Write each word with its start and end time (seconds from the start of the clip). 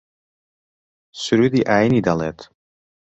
سروودی 1.21 1.61
ئایینی 1.69 2.05
دەڵێت 2.07 2.39